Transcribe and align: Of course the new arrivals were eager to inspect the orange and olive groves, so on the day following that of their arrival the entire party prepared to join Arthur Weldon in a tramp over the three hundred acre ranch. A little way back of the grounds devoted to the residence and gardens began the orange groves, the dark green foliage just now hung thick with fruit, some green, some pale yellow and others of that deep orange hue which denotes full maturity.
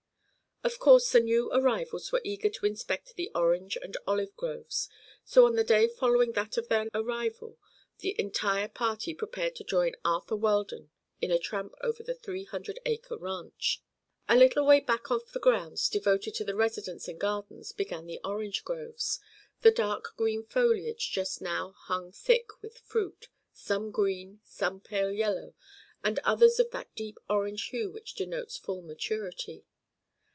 Of 0.63 0.77
course 0.77 1.11
the 1.11 1.19
new 1.19 1.51
arrivals 1.51 2.11
were 2.11 2.21
eager 2.23 2.47
to 2.47 2.65
inspect 2.67 3.15
the 3.15 3.31
orange 3.33 3.79
and 3.81 3.97
olive 4.05 4.35
groves, 4.37 4.89
so 5.25 5.47
on 5.47 5.55
the 5.55 5.63
day 5.63 5.87
following 5.87 6.33
that 6.33 6.55
of 6.55 6.67
their 6.67 6.87
arrival 6.93 7.57
the 7.97 8.15
entire 8.21 8.67
party 8.67 9.15
prepared 9.15 9.55
to 9.55 9.63
join 9.63 9.93
Arthur 10.05 10.35
Weldon 10.35 10.91
in 11.19 11.31
a 11.31 11.39
tramp 11.39 11.73
over 11.81 12.03
the 12.03 12.13
three 12.13 12.43
hundred 12.43 12.77
acre 12.85 13.17
ranch. 13.17 13.81
A 14.29 14.35
little 14.35 14.63
way 14.63 14.79
back 14.79 15.09
of 15.09 15.31
the 15.31 15.39
grounds 15.39 15.89
devoted 15.89 16.35
to 16.35 16.43
the 16.43 16.53
residence 16.55 17.07
and 17.07 17.19
gardens 17.19 17.71
began 17.71 18.05
the 18.05 18.21
orange 18.23 18.63
groves, 18.63 19.19
the 19.61 19.71
dark 19.71 20.13
green 20.15 20.43
foliage 20.43 21.09
just 21.09 21.41
now 21.41 21.71
hung 21.71 22.11
thick 22.11 22.61
with 22.61 22.77
fruit, 22.77 23.29
some 23.51 23.89
green, 23.89 24.41
some 24.43 24.79
pale 24.79 25.11
yellow 25.11 25.55
and 26.03 26.19
others 26.19 26.59
of 26.59 26.69
that 26.69 26.93
deep 26.93 27.17
orange 27.31 27.69
hue 27.69 27.89
which 27.89 28.13
denotes 28.13 28.57
full 28.59 28.83
maturity. 28.83 29.65